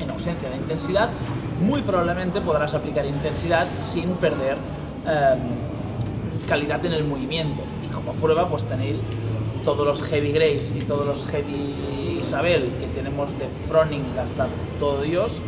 en 0.00 0.08
ausencia 0.08 0.48
de 0.48 0.56
intensidad, 0.56 1.10
muy 1.60 1.82
probablemente 1.82 2.40
podrás 2.40 2.72
aplicar 2.72 3.04
intensidad 3.04 3.66
sin 3.76 4.08
perder 4.12 4.56
eh, 5.06 5.36
calidad 6.48 6.82
en 6.86 6.94
el 6.94 7.04
movimiento 7.04 7.62
como 8.04 8.18
prueba 8.18 8.48
pues 8.48 8.64
tenéis 8.64 9.02
todos 9.64 9.86
los 9.86 10.02
Heavy 10.02 10.32
Grace 10.32 10.76
y 10.76 10.80
todos 10.82 11.06
los 11.06 11.26
Heavy 11.26 12.18
Isabel 12.20 12.70
que 12.80 12.86
tenemos 12.86 13.38
de 13.38 13.46
Froning 13.68 14.04
hasta 14.18 14.48
todo 14.78 15.02
Dios 15.02 15.42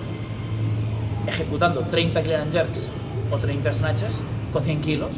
ejecutando 1.26 1.80
30 1.80 2.22
clean 2.22 2.52
jerks 2.52 2.90
o 3.30 3.38
30 3.38 3.72
snatches 3.72 4.14
con 4.52 4.62
100 4.62 4.80
kilos 4.80 5.10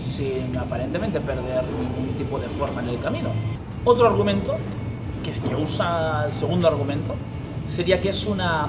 sin 0.00 0.56
aparentemente 0.56 1.20
perder 1.20 1.64
ningún 1.64 2.14
tipo 2.16 2.38
de 2.38 2.48
forma 2.48 2.82
en 2.82 2.90
el 2.90 3.00
camino. 3.00 3.30
Otro 3.84 4.06
argumento, 4.06 4.56
que, 5.24 5.32
que 5.32 5.56
usa 5.56 6.26
el 6.26 6.32
segundo 6.32 6.68
argumento, 6.68 7.14
sería 7.66 8.00
que 8.00 8.10
es 8.10 8.26
una 8.26 8.68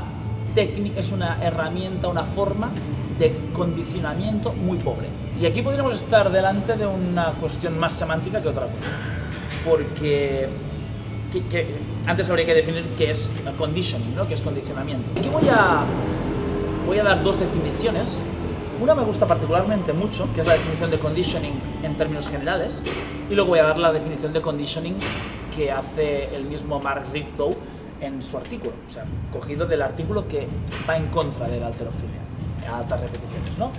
técnica, 0.56 1.00
es 1.00 1.12
una 1.12 1.44
herramienta, 1.44 2.08
una 2.08 2.24
forma 2.24 2.70
de 3.20 3.36
condicionamiento 3.54 4.54
muy 4.54 4.78
pobre. 4.78 5.08
Y 5.40 5.46
aquí 5.46 5.62
podríamos 5.62 5.96
estar 5.96 6.32
delante 6.32 6.78
de 6.78 6.88
una 6.88 7.32
cuestión 7.34 7.78
más 7.78 7.94
semántica 7.94 8.42
que 8.42 8.48
otra 8.48 8.68
cosa. 8.68 8.90
Porque 9.66 10.48
que, 11.32 11.68
antes 12.06 12.30
habría 12.30 12.46
que 12.46 12.54
definir 12.54 12.86
qué 12.98 13.12
es 13.12 13.30
conditioning, 13.58 14.16
¿no? 14.16 14.28
qué 14.28 14.36
es 14.36 14.42
condicionamiento. 14.42 15.20
Aquí 15.20 15.28
voy 15.30 15.48
a, 15.50 15.84
voy 16.86 17.00
a 17.00 17.04
dar 17.04 17.22
dos 17.22 17.38
definiciones. 17.40 18.18
Una 18.82 18.96
me 18.96 19.04
gusta 19.04 19.26
particularmente 19.26 19.92
mucho, 19.92 20.28
que 20.34 20.42
es 20.42 20.48
la 20.48 20.54
definición 20.54 20.92
de 20.92 21.00
conditioning 21.00 21.54
en 21.84 21.96
términos 21.96 22.30
generales, 22.30 22.82
y 23.30 23.36
luego 23.36 23.50
voy 23.50 23.60
a 23.60 23.64
dar 23.64 23.78
la 23.78 23.92
definición 23.92 24.32
de 24.34 24.42
conditioning 24.42 24.96
que 25.56 25.72
hace 25.72 26.36
el 26.36 26.46
mismo 26.46 26.80
Mark 26.80 27.06
Riptow 27.12 27.56
en 28.02 28.22
su 28.22 28.38
artículo, 28.38 28.74
o 28.88 28.90
sea, 28.90 29.06
cogido 29.32 29.66
del 29.66 29.82
artículo 29.82 30.28
que 30.28 30.48
va 30.88 30.98
en 30.98 31.08
contra 31.08 31.48
de 31.48 31.60
la 31.60 31.68
alterofilia, 31.68 32.20
a 32.70 32.80
altas 32.80 33.00
repeticiones. 33.00 33.58
¿no? 33.58 33.72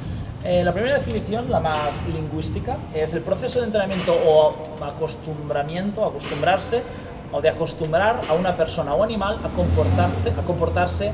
Eh, 0.49 0.63
la 0.63 0.73
primera 0.73 0.95
definición, 0.95 1.51
la 1.51 1.59
más 1.59 2.07
lingüística, 2.07 2.77
es 2.95 3.13
el 3.15 3.23
proceso 3.23 3.59
de 3.59 3.67
entrenamiento 3.67 4.15
o 4.15 4.55
acostumbramiento, 4.81 6.05
acostumbrarse 6.05 6.85
o 7.33 7.41
de 7.41 7.49
acostumbrar 7.49 8.21
a 8.29 8.35
una 8.35 8.57
persona 8.57 8.95
o 8.95 9.03
animal 9.03 9.41
a 9.43 9.49
comportarse, 9.49 10.31
a 10.31 10.47
comportarse 10.47 11.11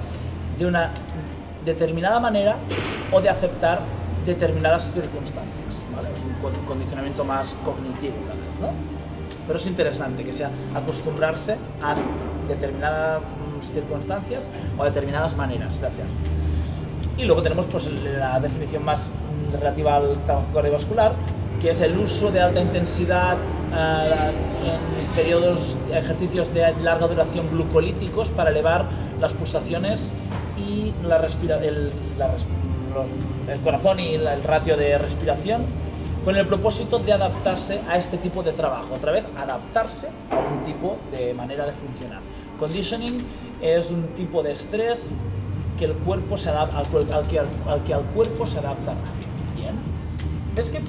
de 0.58 0.66
una 0.66 0.90
determinada 1.64 2.20
manera 2.20 2.56
o 3.10 3.22
de 3.22 3.30
aceptar 3.30 3.80
determinadas 4.26 4.92
circunstancias. 4.92 5.80
¿vale? 5.96 6.10
Es 6.14 6.22
un 6.22 6.66
condicionamiento 6.66 7.24
más 7.24 7.56
cognitivo, 7.64 8.16
¿no? 8.60 8.68
Pero 9.46 9.58
es 9.58 9.66
interesante 9.66 10.24
que 10.24 10.34
sea 10.34 10.50
acostumbrarse 10.74 11.56
a 11.82 11.94
determinadas 12.46 13.22
circunstancias 13.62 14.46
o 14.76 14.82
a 14.82 14.86
determinadas 14.86 15.34
maneras 15.34 15.80
de 15.80 15.86
hacer. 15.86 16.04
Y 17.16 17.24
luego 17.24 17.42
tenemos 17.42 17.66
pues, 17.66 17.88
la 18.02 18.40
definición 18.40 18.84
más 18.84 19.10
relativa 19.52 19.96
al 19.96 20.24
trabajo 20.24 20.46
cardiovascular, 20.54 21.12
que 21.60 21.70
es 21.70 21.80
el 21.80 21.96
uso 21.98 22.30
de 22.30 22.40
alta 22.40 22.60
intensidad 22.60 23.36
eh, 23.74 24.32
en 24.64 25.14
periodos, 25.14 25.78
ejercicios 25.92 26.52
de 26.54 26.72
larga 26.82 27.06
duración 27.06 27.48
glucolíticos 27.50 28.30
para 28.30 28.50
elevar 28.50 28.86
las 29.20 29.32
pulsaciones 29.32 30.12
y 30.58 30.92
la 31.06 31.18
respira, 31.18 31.58
el, 31.58 31.92
el 33.48 33.60
corazón 33.60 34.00
y 34.00 34.14
el 34.14 34.42
ratio 34.42 34.76
de 34.76 34.98
respiración 34.98 35.64
con 36.24 36.36
el 36.36 36.46
propósito 36.46 36.98
de 36.98 37.12
adaptarse 37.12 37.80
a 37.88 37.96
este 37.96 38.16
tipo 38.16 38.42
de 38.42 38.52
trabajo. 38.52 38.94
Otra 38.94 39.12
vez, 39.12 39.24
adaptarse 39.36 40.08
a 40.30 40.38
un 40.38 40.62
tipo 40.64 40.96
de 41.10 41.34
manera 41.34 41.66
de 41.66 41.72
funcionar. 41.72 42.20
Conditioning 42.58 43.24
es 43.60 43.90
un 43.90 44.08
tipo 44.14 44.42
de 44.42 44.52
estrés 44.52 45.14
que 45.78 45.86
el 45.86 45.94
cuerpo 45.94 46.36
se 46.36 46.50
adapta, 46.50 46.78
al, 46.78 47.26
que, 47.26 47.38
al, 47.38 47.84
que 47.84 47.94
al 47.94 48.02
cuerpo 48.02 48.46
se 48.46 48.58
adapta 48.58 48.92
rápido. 48.92 49.30
Bien. 49.56 49.74
Es 50.56 50.70
que 50.70 50.80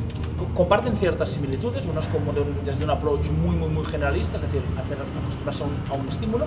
comparten 0.53 0.97
ciertas 0.97 1.29
similitudes, 1.29 1.85
uno 1.87 1.99
es 1.99 2.07
como 2.07 2.33
desde 2.65 2.83
un 2.83 2.89
approach 2.89 3.29
muy, 3.29 3.55
muy, 3.55 3.69
muy 3.69 3.85
generalista, 3.85 4.37
es 4.37 4.43
decir, 4.43 4.61
hacer 4.77 4.97
acostumbrarse 5.23 5.63
a 5.63 5.67
un, 5.67 5.73
a 5.89 6.03
un 6.03 6.09
estímulo, 6.09 6.45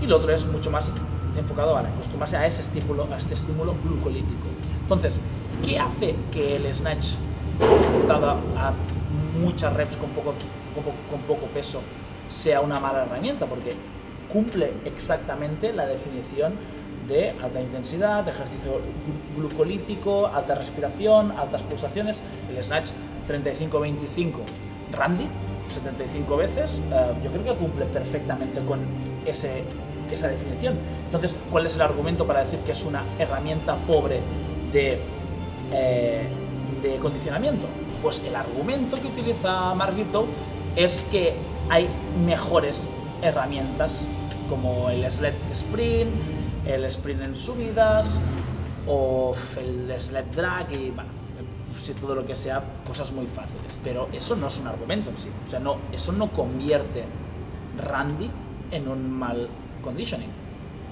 y 0.00 0.04
el 0.06 0.12
otro 0.12 0.32
es 0.32 0.46
mucho 0.46 0.70
más 0.70 0.90
enfocado 1.36 1.76
a 1.76 1.80
acostumbrarse 1.80 2.36
a 2.36 2.46
ese 2.46 2.62
estímulo, 2.62 3.06
a 3.12 3.18
este 3.18 3.34
estímulo 3.34 3.74
glucolítico. 3.84 4.46
Entonces, 4.82 5.20
¿qué 5.64 5.78
hace 5.78 6.14
que 6.32 6.56
el 6.56 6.72
snatch 6.74 7.14
ejecutado 7.60 8.30
a 8.30 8.72
muchas 9.40 9.72
reps 9.74 9.96
con 9.96 10.10
poco, 10.10 10.34
con 11.10 11.20
poco 11.22 11.46
peso 11.46 11.80
sea 12.28 12.60
una 12.60 12.80
mala 12.80 13.04
herramienta? 13.04 13.46
Porque 13.46 13.74
cumple 14.32 14.72
exactamente 14.84 15.72
la 15.72 15.86
definición 15.86 16.54
de 17.08 17.30
alta 17.30 17.60
intensidad, 17.60 18.24
de 18.24 18.30
ejercicio 18.30 18.80
glucolítico, 19.36 20.26
alta 20.26 20.54
respiración, 20.54 21.32
altas 21.32 21.62
pulsaciones. 21.62 22.20
El 22.50 22.62
snatch 22.62 22.90
35-25 23.28 24.32
Randy, 24.92 25.26
75 25.68 26.36
veces, 26.36 26.80
eh, 26.90 27.12
yo 27.22 27.30
creo 27.30 27.44
que 27.44 27.54
cumple 27.54 27.84
perfectamente 27.86 28.60
con 28.60 28.80
ese, 29.26 29.64
esa 30.10 30.28
definición. 30.28 30.74
Entonces, 31.06 31.34
¿cuál 31.50 31.66
es 31.66 31.74
el 31.74 31.82
argumento 31.82 32.26
para 32.26 32.44
decir 32.44 32.58
que 32.60 32.72
es 32.72 32.84
una 32.84 33.02
herramienta 33.18 33.76
pobre 33.86 34.20
de, 34.72 34.98
eh, 35.72 36.26
de 36.82 36.96
condicionamiento? 36.98 37.66
Pues 38.02 38.22
el 38.24 38.34
argumento 38.34 39.00
que 39.00 39.08
utiliza 39.08 39.74
Marguito 39.74 40.26
es 40.76 41.06
que 41.10 41.34
hay 41.68 41.88
mejores 42.24 42.88
herramientas 43.20 44.06
como 44.48 44.88
el 44.88 45.10
sled 45.10 45.34
sprint, 45.52 46.10
el 46.68 46.84
sprint 46.84 47.24
en 47.24 47.34
subidas 47.34 48.20
o 48.86 49.34
el 49.56 49.92
sled 49.98 50.26
drag 50.26 50.70
y 50.72 50.90
bueno, 50.90 51.10
si 51.76 51.94
todo 51.94 52.14
lo 52.14 52.26
que 52.26 52.36
sea 52.36 52.62
cosas 52.86 53.10
muy 53.12 53.26
fáciles. 53.26 53.80
Pero 53.82 54.08
eso 54.12 54.36
no 54.36 54.48
es 54.48 54.58
un 54.58 54.66
argumento 54.66 55.10
en 55.10 55.16
sí. 55.16 55.28
O 55.44 55.48
sea, 55.48 55.58
no, 55.58 55.78
eso 55.92 56.12
no 56.12 56.30
convierte 56.30 57.04
Randy 57.78 58.30
en 58.70 58.88
un 58.88 59.10
mal 59.10 59.48
conditioning. 59.82 60.30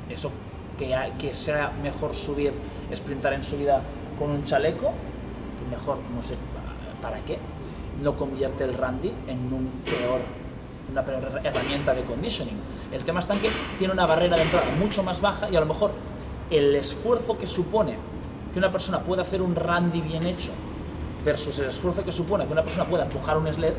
Eso 0.08 0.30
que, 0.78 0.96
que 1.18 1.34
sea 1.34 1.72
mejor 1.82 2.14
subir, 2.14 2.52
sprintar 2.94 3.34
en 3.34 3.42
subida 3.42 3.82
con 4.18 4.30
un 4.30 4.44
chaleco, 4.44 4.92
mejor, 5.70 5.98
no 6.14 6.22
sé 6.22 6.36
para 7.02 7.18
qué, 7.20 7.38
no 8.02 8.16
convierte 8.16 8.64
el 8.64 8.74
Randy 8.74 9.12
en 9.28 9.38
un 9.52 9.70
peor, 9.84 10.20
una 10.90 11.02
peor 11.02 11.40
herramienta 11.44 11.94
de 11.94 12.02
conditioning. 12.02 12.56
El 12.96 13.04
tema 13.04 13.20
está 13.20 13.34
en 13.34 13.40
tiene 13.78 13.92
una 13.92 14.06
barrera 14.06 14.36
de 14.36 14.42
entrada 14.42 14.64
mucho 14.80 15.02
más 15.02 15.20
baja 15.20 15.50
y 15.50 15.56
a 15.56 15.60
lo 15.60 15.66
mejor 15.66 15.90
el 16.50 16.74
esfuerzo 16.74 17.36
que 17.36 17.46
supone 17.46 17.94
que 18.54 18.58
una 18.58 18.72
persona 18.72 19.00
pueda 19.00 19.20
hacer 19.20 19.42
un 19.42 19.54
Randy 19.54 20.00
bien 20.00 20.26
hecho 20.26 20.50
versus 21.22 21.58
el 21.58 21.66
esfuerzo 21.66 22.02
que 22.02 22.10
supone 22.10 22.46
que 22.46 22.52
una 22.52 22.62
persona 22.62 22.86
pueda 22.86 23.04
empujar 23.04 23.36
un 23.36 23.52
sled, 23.52 23.74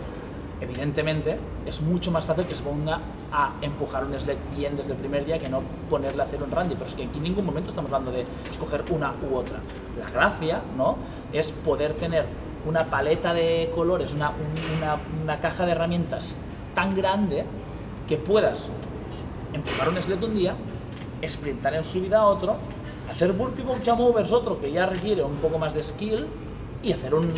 evidentemente 0.62 1.40
es 1.66 1.82
mucho 1.82 2.12
más 2.12 2.26
fácil 2.26 2.46
que 2.46 2.54
se 2.54 2.62
ponga 2.62 3.00
a 3.32 3.54
empujar 3.64 4.06
un 4.06 4.14
sled 4.20 4.38
bien 4.56 4.78
desde 4.78 4.92
el 4.92 5.00
primer 5.00 5.26
día 5.26 5.40
que 5.40 5.50
no 5.50 5.64
ponerle 5.90 6.22
a 6.22 6.26
hacer 6.26 6.44
un 6.44 6.52
randy. 6.52 6.76
Pero 6.76 6.86
es 6.86 6.94
que 6.94 7.06
aquí 7.06 7.18
en 7.18 7.24
ningún 7.24 7.44
momento 7.44 7.70
estamos 7.70 7.92
hablando 7.92 8.12
de 8.12 8.24
escoger 8.52 8.84
una 8.92 9.14
u 9.28 9.36
otra. 9.36 9.58
La 10.00 10.12
gracia, 10.12 10.62
¿no? 10.78 10.98
Es 11.34 11.52
poder 11.52 11.94
tener 11.94 12.26
una 12.68 12.86
paleta 12.86 13.34
de 13.34 13.72
colores, 13.74 14.14
una, 14.14 14.30
una, 14.78 14.98
una 15.24 15.40
caja 15.40 15.66
de 15.66 15.72
herramientas 15.72 16.38
tan 16.76 16.96
grande 16.96 17.46
que 18.08 18.18
puedas 18.18 18.70
empujar 19.58 19.90
un 19.90 20.02
sled 20.02 20.24
un 20.24 20.36
día, 20.36 20.56
sprintar 21.28 21.74
en 21.74 21.84
subida 21.84 22.20
a 22.20 22.26
otro, 22.26 22.58
hacer 23.10 23.34
burpee 23.34 23.64
box 23.64 23.82
jump 23.86 24.02
otro 24.02 24.60
que 24.60 24.72
ya 24.72 24.86
requiere 24.86 25.24
un 25.24 25.38
poco 25.38 25.58
más 25.58 25.74
de 25.74 25.84
skill 25.84 26.28
y 26.84 26.94
hacer 26.94 27.14
un 27.14 27.34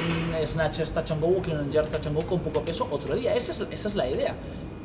snatch 0.45 0.79
touch 0.91 1.11
and 1.11 1.21
go 1.21 1.27
o 1.27 1.41
clean 1.41 1.59
and 1.59 1.71
jerk 1.71 1.89
touch 1.89 2.05
and 2.07 2.15
go 2.15 2.21
con 2.25 2.39
poco 2.39 2.61
peso 2.61 2.87
otro 2.91 3.15
día. 3.15 3.33
Esa 3.35 3.51
es, 3.51 3.61
esa 3.71 3.87
es 3.89 3.95
la 3.95 4.07
idea. 4.07 4.35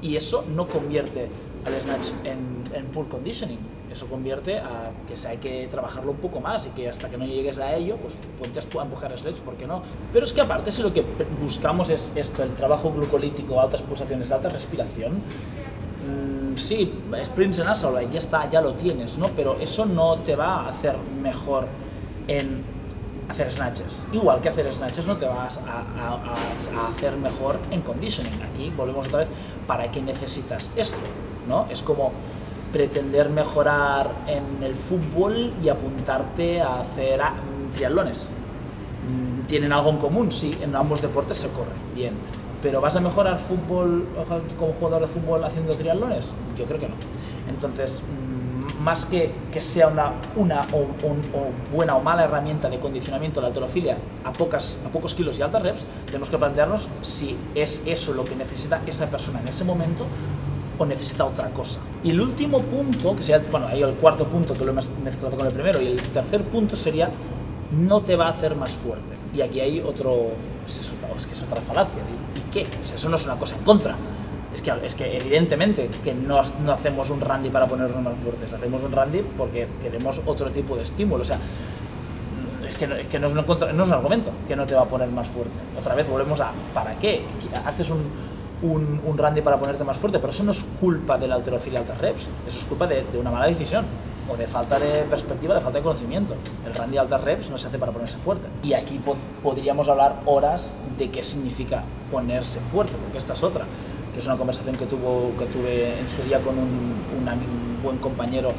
Y 0.01 0.17
eso 0.17 0.45
no 0.55 0.67
convierte 0.67 1.29
al 1.67 1.81
snatch 1.81 2.09
en, 2.25 2.65
en 2.75 2.87
poor 2.87 3.09
conditioning. 3.09 3.59
Eso 3.91 4.07
convierte 4.07 4.59
a 4.59 4.91
que 5.07 5.17
se 5.17 5.29
hay 5.29 5.39
que 5.39 5.69
trabajarlo 5.71 6.11
un 6.11 6.17
poco 6.19 6.41
más 6.41 6.67
y 6.67 6.71
que 6.71 6.89
hasta 6.89 7.09
que 7.09 7.17
no 7.17 7.27
llegues 7.27 7.59
a 7.59 7.75
ello, 7.75 7.97
pues 7.97 8.17
ponte 8.39 8.59
a 8.59 8.83
empujar 8.83 9.17
sleds, 9.17 9.41
¿por 9.41 9.55
qué 9.55 9.67
no? 9.67 9.83
Pero 10.13 10.27
es 10.27 10.33
que 10.33 10.41
aparte 10.41 10.73
si 10.73 10.83
lo 10.83 10.93
que 10.93 11.05
buscamos 11.41 11.91
es 11.91 12.13
esto, 12.17 12.43
el 12.43 12.55
trabajo 12.55 12.91
glucolítico, 12.91 13.61
altas 13.61 13.83
pulsaciones, 13.83 14.33
alta 14.33 14.49
respiración, 14.49 15.23
sí, 16.57 16.93
sprints 17.25 17.59
en 17.59 17.69
assault, 17.69 18.11
ya 18.11 18.19
está, 18.19 18.51
ya 18.51 18.61
lo 18.61 18.75
tienes, 18.75 19.19
¿no? 19.19 19.29
Pero 19.29 19.59
eso 19.61 19.87
no 19.87 20.19
te 20.19 20.37
va 20.37 20.61
a 20.61 20.69
hacer 20.69 20.97
mejor 21.23 21.67
en 22.29 22.65
hacer 23.29 23.51
snatches. 23.51 24.05
Igual 24.13 24.41
que 24.41 24.49
hacer 24.49 24.73
snatches 24.73 25.07
no 25.07 25.17
te 25.17 25.27
vas 25.27 25.61
a, 25.67 26.89
hacer 26.89 27.17
mejor 27.17 27.59
en 27.71 27.83
conditioning. 27.83 28.43
Aquí 28.43 28.73
volvemos 28.77 29.07
otra 29.07 29.21
vez, 29.21 29.29
¿para 29.67 29.91
qué 29.91 30.03
necesitas 30.03 30.71
esto? 30.77 30.99
¿no? 31.49 31.67
Es 31.71 31.83
como 31.83 32.13
pretender 32.73 33.31
mejorar 33.31 34.11
en 34.27 34.63
el 34.63 34.75
fútbol 34.75 35.53
y 35.63 35.69
apuntarte 35.69 36.61
a 36.61 36.81
hacer 36.81 37.21
triatlones. 37.75 38.29
Mm, 39.09 39.47
¿Tienen 39.47 39.73
algo 39.73 39.91
en 39.91 39.99
común? 39.99 40.33
Sí, 40.33 40.57
en 40.61 40.75
ambos 40.75 41.01
deportes 41.01 41.37
se 41.37 41.49
corre, 41.49 41.71
bien. 41.95 42.15
¿Pero 42.65 42.81
vas 42.81 42.97
a 42.97 43.01
mejorar 43.01 43.39
fútbol 43.39 44.07
como 44.59 44.73
jugador 44.73 45.03
de 45.03 45.09
fútbol 45.09 45.45
haciendo 45.45 45.75
triatlones? 45.75 46.31
Yo 46.59 46.65
creo 46.65 46.81
que 46.81 46.89
no. 46.89 46.95
Entonces, 47.47 48.03
más 48.81 49.05
que 49.05 49.33
que 49.53 49.61
sea 49.61 49.89
una, 49.89 50.13
una 50.35 50.63
o, 50.73 50.87
buena 51.71 51.95
o 51.95 52.03
mala 52.03 52.25
herramienta 52.25 52.71
de 52.71 52.79
condicionamiento 52.79 53.37
de 53.37 53.43
la 53.43 53.49
alterofilia 53.49 53.99
a, 54.25 54.33
pocas, 54.33 54.79
a 54.87 54.89
pocos 54.89 55.13
kilos 55.13 55.39
y 55.39 55.43
altas 55.43 55.63
reps, 55.63 55.85
tenemos 56.07 56.31
que 56.31 56.39
plantearnos 56.39 56.89
si 57.03 57.37
es 57.55 57.83
eso 57.85 58.15
lo 58.15 58.25
que 58.25 58.35
necesita 58.35 58.81
esa 58.87 59.11
persona 59.11 59.41
en 59.41 59.49
ese 59.49 59.65
momento 59.65 60.07
o 60.79 60.87
necesita 60.87 61.27
otra 61.27 61.51
cosa. 61.51 61.81
Y 62.03 62.13
el 62.13 62.21
último 62.23 62.61
punto, 62.61 63.15
que 63.15 63.23
sería, 63.23 63.47
bueno, 63.51 63.69
el 63.69 63.93
cuarto 63.97 64.25
punto 64.25 64.55
que 64.55 64.65
lo 64.65 64.71
hemos 64.71 64.89
mezclado 65.05 65.37
con 65.37 65.47
el 65.47 65.53
primero, 65.53 65.83
y 65.83 65.89
el 65.89 66.01
tercer 66.01 66.43
punto 66.45 66.77
sería 66.77 67.11
no 67.73 68.01
te 68.01 68.17
va 68.17 68.29
a 68.29 68.31
hacer 68.31 68.57
más 68.57 68.73
fuerte. 68.73 69.13
Y 69.35 69.43
aquí 69.43 69.61
hay 69.61 69.81
otro, 69.81 70.31
pues 70.63 70.81
o 71.13 71.17
es 71.19 71.27
que 71.27 71.35
es 71.35 71.43
otra 71.43 71.61
falacia. 71.61 72.03
¿Y, 72.55 72.65
qué? 72.65 72.67
eso 72.95 73.09
no 73.09 73.17
es 73.17 73.25
una 73.25 73.37
cosa 73.37 73.57
en 73.57 73.65
contra. 73.65 73.97
Es 74.53 74.63
que, 74.63 74.73
es 74.85 74.95
que 74.95 75.17
evidentemente 75.17 75.91
que 76.03 76.15
no, 76.15 76.41
no 76.65 76.73
hacemos 76.73 77.11
un 77.11 77.21
randy 77.21 77.51
para 77.51 77.67
ponernos 77.67 78.01
más 78.01 78.15
fuertes, 78.23 78.53
hacemos 78.53 78.85
un 78.85 78.93
randy 78.93 79.23
porque 79.37 79.67
queremos 79.83 80.21
otro 80.27 80.51
tipo 80.51 80.77
de 80.77 80.83
estímulo. 80.83 81.23
O 81.23 81.25
sea, 81.25 81.39
es 82.69 82.77
que, 82.77 82.87
que 83.11 83.19
no, 83.19 83.27
es 83.27 83.33
un, 83.33 83.45
no 83.77 83.83
es 83.83 83.89
un 83.89 83.93
argumento 83.93 84.31
que 84.47 84.55
no 84.55 84.65
te 84.65 84.75
va 84.75 84.83
a 84.83 84.87
poner 84.87 85.09
más 85.09 85.27
fuerte. 85.27 85.53
Otra 85.79 85.95
vez 85.95 86.09
volvemos 86.09 86.39
a 86.41 86.53
¿para 86.73 86.95
qué? 86.99 87.23
Haces 87.67 87.91
un, 87.91 88.03
un, 88.63 89.19
randy 89.19 89.41
para 89.41 89.59
ponerte 89.59 89.83
más 89.83 89.97
fuerte, 89.97 90.19
pero 90.19 90.33
eso 90.33 90.45
no 90.45 90.53
es 90.53 90.65
culpa 90.81 91.19
de 91.19 91.27
la 91.27 91.35
alterofilia 91.35 91.81
altas 91.81 91.99
reps, 91.99 92.29
eso 92.47 92.59
es 92.59 92.65
culpa 92.65 92.87
de 92.87 93.05
una 93.19 93.31
mala 93.31 93.47
decisión 93.47 93.85
o 94.29 94.37
de 94.37 94.47
falta 94.47 94.79
de 94.79 95.03
perspectiva, 95.05 95.55
de 95.55 95.61
falta 95.61 95.79
de 95.79 95.85
conocimiento. 95.85 96.35
El 96.67 96.75
randy 96.75 96.97
altas 96.97 97.23
reps 97.23 97.51
no 97.51 97.59
se 97.59 97.69
hace 97.69 97.79
para 97.79 97.93
ponerse 97.93 98.17
fuerte. 98.19 98.47
Y 98.63 98.73
aquí 98.73 99.01
podríamos 99.43 99.89
hablar 99.89 100.21
horas 100.25 100.77
de 100.99 101.11
qué 101.11 101.23
significa 101.23 101.83
ponerse 102.11 102.61
fuerte, 102.61 102.95
porque 103.03 103.19
esta 103.19 103.35
es 103.35 103.43
otra, 103.43 103.65
que 104.13 104.21
es 104.21 104.27
una 104.27 104.37
conversación 104.37 104.77
que, 104.77 104.87
tuvo, 104.87 105.33
que 105.39 105.47
tuve 105.47 105.99
en 105.99 106.09
su 106.09 106.23
día 106.23 106.41
con 106.41 106.59
un, 106.59 106.95
un, 107.19 107.83
buen 107.83 107.99
compañero 107.99 108.53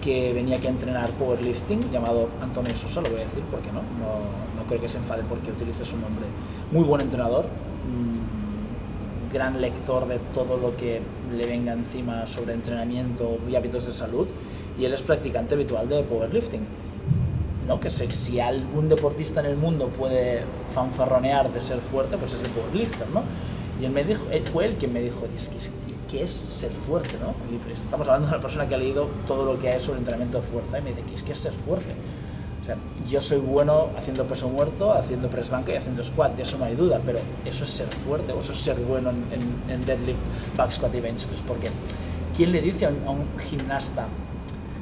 que 0.00 0.32
venía 0.32 0.58
aquí 0.58 0.68
a 0.68 0.70
entrenar 0.70 1.10
powerlifting, 1.10 1.90
llamado 1.90 2.28
Antonio 2.40 2.76
Sosa, 2.76 3.00
lo 3.00 3.10
voy 3.10 3.22
a 3.22 3.24
decir 3.24 3.42
porque 3.50 3.72
no, 3.72 3.80
no, 3.80 4.56
no 4.56 4.66
creo 4.68 4.80
que 4.80 4.88
se 4.88 4.98
enfade 4.98 5.24
porque 5.28 5.50
utilice 5.50 5.84
su 5.84 5.96
nombre. 5.96 6.26
Muy 6.70 6.84
buen 6.84 7.00
entrenador, 7.00 7.46
mm, 7.46 9.32
gran 9.32 9.60
lector 9.60 10.06
de 10.06 10.20
todo 10.32 10.56
lo 10.58 10.76
que 10.76 11.00
le 11.36 11.46
venga 11.46 11.72
encima 11.72 12.26
sobre 12.28 12.54
entrenamiento 12.54 13.38
y 13.50 13.56
hábitos 13.56 13.84
de 13.84 13.92
salud 13.92 14.28
y 14.78 14.84
él 14.84 14.92
es 14.92 15.02
practicante 15.02 15.54
habitual 15.54 15.88
de 15.88 16.02
powerlifting. 16.02 16.62
¿no? 17.66 17.80
Que 17.80 17.90
si 17.90 18.40
algún 18.40 18.88
deportista 18.88 19.40
en 19.40 19.46
el 19.46 19.56
mundo 19.56 19.88
puede 19.88 20.42
fanfarronear 20.74 21.52
de 21.52 21.60
ser 21.60 21.78
fuerte, 21.80 22.16
pues 22.16 22.32
es 22.32 22.42
el 22.42 22.48
powerlifter, 22.50 23.06
¿no? 23.10 23.22
Y 23.80 23.84
él 23.84 23.92
me 23.92 24.04
dijo, 24.04 24.24
fue 24.52 24.66
él 24.66 24.74
quien 24.74 24.92
me 24.92 25.00
dijo, 25.02 25.26
es 25.36 25.48
que, 25.48 25.58
¿qué 26.10 26.24
es 26.24 26.30
ser 26.30 26.70
fuerte, 26.70 27.10
no? 27.20 27.34
Y 27.54 27.58
pues 27.58 27.80
estamos 27.80 28.08
hablando 28.08 28.28
de 28.28 28.34
una 28.34 28.42
persona 28.42 28.66
que 28.66 28.74
ha 28.74 28.78
leído 28.78 29.08
todo 29.26 29.44
lo 29.44 29.60
que 29.60 29.70
hay 29.70 29.78
sobre 29.78 29.98
entrenamiento 29.98 30.40
de 30.40 30.46
fuerza 30.46 30.78
y 30.78 30.82
me 30.82 30.90
dice, 30.90 31.22
¿qué 31.26 31.32
es 31.32 31.38
ser 31.38 31.52
fuerte? 31.52 31.92
O 32.62 32.64
sea, 32.64 32.76
yo 33.08 33.20
soy 33.20 33.38
bueno 33.38 33.88
haciendo 33.96 34.24
peso 34.24 34.48
muerto, 34.48 34.92
haciendo 34.92 35.28
press 35.28 35.50
banca 35.50 35.72
y 35.72 35.76
haciendo 35.76 36.02
squat, 36.02 36.36
de 36.36 36.42
eso 36.42 36.58
no 36.58 36.64
hay 36.64 36.74
duda, 36.74 37.00
pero 37.04 37.18
eso 37.44 37.64
es 37.64 37.70
ser 37.70 37.88
fuerte 38.06 38.32
o 38.32 38.40
eso 38.40 38.52
es 38.52 38.58
ser 38.58 38.76
bueno 38.76 39.10
en, 39.10 39.72
en, 39.72 39.84
deadlift, 39.84 40.18
back 40.56 40.70
squat 40.70 40.94
y 40.94 41.00
bench 41.00 41.24
press, 41.26 41.40
porque 41.46 41.70
¿quién 42.36 42.52
le 42.52 42.60
dice 42.60 42.86
a 42.86 42.90
un 42.90 43.24
gimnasta 43.48 44.06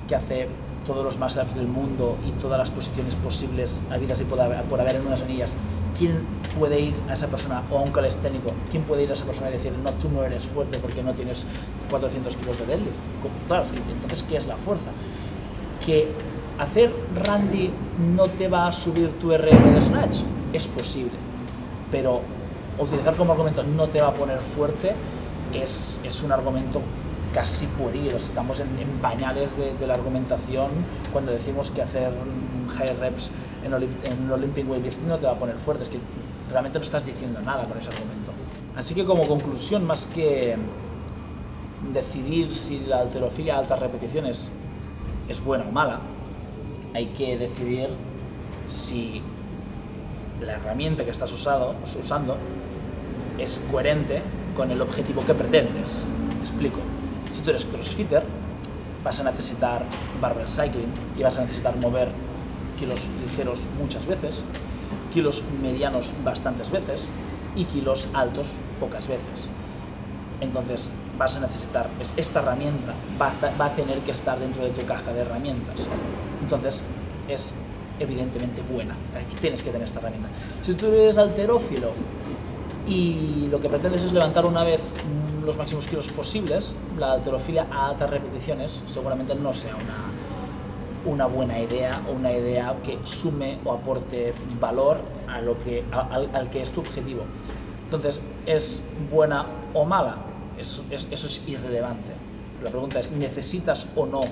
que 0.09 0.15
hace 0.15 0.49
todos 0.87 1.05
los 1.05 1.19
más-ups 1.19 1.55
del 1.55 1.67
mundo 1.67 2.17
y 2.27 2.31
todas 2.41 2.59
las 2.59 2.71
posiciones 2.71 3.15
posibles 3.17 3.81
habidas 3.91 4.21
y 4.21 4.25
por 4.25 4.41
haber, 4.41 4.97
en 4.97 5.07
unas 5.07 5.21
anillas, 5.21 5.51
¿quién 5.99 6.21
puede 6.59 6.81
ir 6.81 6.95
a 7.09 7.15
esa 7.15 7.27
persona 7.27 7.63
o 7.71 7.79
a 7.79 7.83
un 7.83 7.91
calisténico? 7.91 8.53
¿Quién 8.71 8.85
puede 8.85 9.03
ir 9.03 9.11
a 9.11 9.15
esa 9.15 9.25
persona 9.25 9.51
y 9.51 9.55
decir, 9.55 9.73
no, 9.83 9.91
tú 9.93 10.09
no 10.09 10.23
eres 10.23 10.45
fuerte 10.45 10.79
porque 10.79 11.03
no 11.03 11.13
tienes 11.13 11.45
400 11.91 12.37
kilos 12.37 12.59
de 12.59 12.67
deadlift? 12.67 12.97
Claro, 13.49 13.65
entonces, 13.93 14.25
¿qué 14.29 14.37
es 14.37 14.47
la 14.47 14.57
fuerza? 14.57 14.91
Que 15.85 16.09
hacer 16.59 16.93
Randy 17.25 17.71
no 18.15 18.29
te 18.29 18.49
va 18.49 18.69
a 18.69 18.73
subir 18.73 19.11
tu 19.21 19.31
RM 19.31 19.75
de 19.75 19.83
snatch, 19.83 20.19
es 20.53 20.67
posible, 20.67 21.13
pero 21.91 22.21
utilizar 22.79 23.17
como 23.17 23.33
argumento 23.33 23.63
no 23.63 23.89
te 23.89 24.01
va 24.01 24.09
a 24.09 24.13
poner 24.13 24.39
fuerte 24.39 24.93
es, 25.53 26.01
es 26.05 26.23
un 26.23 26.33
argumento 26.33 26.81
casi 27.37 27.67
pueril, 27.67 28.13
estamos 28.13 28.61
en, 28.61 28.69
en 28.79 28.89
pañales 29.03 29.51
de, 29.59 29.87
la 29.87 29.93
argumentación 29.93 30.71
cuando 31.13 31.33
decimos 31.33 31.71
que 31.71 31.83
hacer 31.83 32.11
high 32.79 32.97
reps 32.97 33.31
en, 33.63 33.75
en 33.75 34.31
Olympic 34.31 34.67
weightlifting 34.67 35.07
no 35.07 35.19
te 35.19 35.27
va 35.27 35.33
a 35.33 35.39
poner 35.39 35.57
fuerte, 35.57 35.83
es 35.83 35.91
que 35.91 35.99
realmente 36.51 36.79
no 36.79 36.83
estás 36.83 37.05
diciendo 37.05 37.39
nada 37.43 37.65
con 37.65 37.77
ese 37.77 37.91
argumento. 37.91 38.33
Así 38.75 38.95
que 38.95 39.05
como 39.05 39.29
conclusión, 39.29 39.87
más 39.87 40.07
que 40.07 40.57
decidir 41.93 42.57
si 42.57 42.81
la 42.87 43.01
alterofilia 43.01 43.57
a 43.57 43.59
altas 43.59 43.81
repeticiones 43.81 44.49
es 45.29 45.45
buena 45.45 45.67
o 45.69 45.73
mala, 45.73 46.01
hay 46.95 47.09
que 47.09 47.37
decidir 47.37 47.91
si 48.67 49.21
la 50.41 50.55
herramienta 50.55 51.05
que 51.05 51.11
estás 51.11 51.31
usado, 51.35 51.75
usando 52.03 52.39
es 53.37 53.63
coherente 53.71 54.23
con 54.57 54.71
el 54.71 54.81
objetivo 54.81 55.23
que 55.27 55.35
pretendes. 55.35 56.03
explico 56.41 56.96
tú 57.47 57.51
eres 57.51 57.65
crossfitter, 57.65 58.25
vas 59.05 59.21
a 59.21 59.25
necesitar 59.25 59.85
barbell 60.21 60.49
cycling 60.49 60.91
y 61.17 61.23
vas 61.23 61.39
a 61.39 61.43
necesitar 61.43 61.77
mover 61.77 62.09
kilos 62.77 63.01
ligeros 63.25 63.61
muchas 63.81 64.05
veces, 64.05 64.43
kilos 65.15 65.45
medianos 65.63 66.11
bastantes 66.25 66.73
veces 66.73 67.09
y 67.55 67.65
kilos 67.67 68.09
altos 68.15 68.49
pocas 68.81 69.07
veces. 69.07 69.47
Entonces 70.41 70.91
vas 71.17 71.37
a 71.37 71.41
necesitar, 71.41 71.89
esta 72.17 72.41
herramienta 72.41 72.95
va 73.19 73.29
a, 73.29 73.57
va 73.57 73.67
a 73.67 73.77
tener 73.77 74.01
que 74.01 74.11
estar 74.11 74.41
dentro 74.41 74.65
de 74.65 74.71
tu 74.71 74.85
caja 74.85 75.13
de 75.13 75.21
herramientas. 75.21 75.77
Entonces 76.43 76.83
es 77.29 77.55
evidentemente 78.01 78.61
buena, 78.61 78.97
tienes 79.41 79.63
que 79.63 79.71
tener 79.71 79.87
esta 79.87 80.01
herramienta. 80.01 80.29
Si 80.63 80.75
tú 80.75 80.87
eres 80.87 81.17
alterófilo 81.17 81.93
y 82.89 83.47
lo 83.53 83.61
que 83.61 83.69
pretendes 83.69 84.03
es 84.03 84.13
levantar 84.13 84.45
una 84.47 84.65
vez 84.65 84.81
los 85.47 85.57
máximos 85.57 85.87
kilos 85.87 86.09
posibles, 86.09 86.75
la 86.99 87.13
alterofilia 87.13 87.69
a 87.71 87.89
altas 87.89 88.11
repeticiones 88.11 88.83
seguramente 88.89 89.35
no 89.37 89.55
sea 89.55 89.77
una, 89.77 91.13
una 91.13 91.27
buena 91.27 91.61
idea 91.61 92.03
o 92.11 92.17
una 92.17 92.33
idea 92.33 92.75
que 92.85 92.99
sume 93.05 93.59
o 93.65 93.73
aporte 93.73 94.35
valor 94.61 94.99
a 95.29 95.41
lo 95.41 95.59
que, 95.63 95.85
al, 95.93 96.51
que 96.51 96.63
es 96.63 96.73
tu 96.73 96.81
objetivo. 96.81 97.23
Entonces, 97.85 98.21
¿es 98.45 98.83
buena 99.11 99.47
o 99.73 99.85
mala? 99.85 100.17
Eso, 100.59 100.83
eso 100.91 101.27
es 101.27 101.49
irrelevante. 101.49 102.11
La 102.65 102.71
pregunta 102.71 102.99
es, 102.99 103.13
¿necesitas 103.13 103.87
o 103.95 104.07
no 104.07 104.23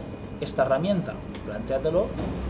esta 0.41 0.65
herramienta? 0.65 1.15
Plantéatelo, 1.47 2.07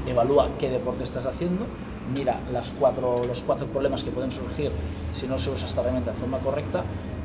evalúa 0.07 0.49
qué 0.59 0.71
deporte 0.71 1.03
estás 1.03 1.27
haciendo, 1.27 1.67
mira 2.15 2.41
las 2.51 2.71
cuatro, 2.71 3.25
los 3.27 3.43
cuatro 3.43 3.67
problemas 3.67 4.03
que 4.05 4.11
pueden 4.11 4.33
surgir 4.33 4.71
si 5.15 5.27
no 5.27 5.37
se 5.37 5.51
usa 5.51 5.67
esta 5.67 5.83
herramienta 5.83 6.13
de 6.13 6.17
forma 6.17 6.39
correcta 6.39 6.83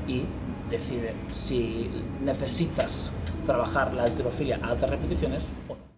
y 0.08 0.24
decide 0.70 1.14
si 1.32 1.90
necesitas 2.24 3.12
trabajar 3.46 3.94
la 3.94 4.04
alterofilia 4.04 4.60
a 4.62 4.70
altas 4.70 4.90
repeticiones 4.90 5.46
o. 5.68 5.89